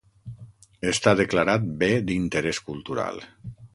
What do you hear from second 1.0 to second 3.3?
declarat bé d'interés cultural.